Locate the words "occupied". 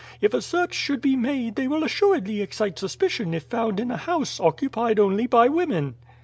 4.39-4.97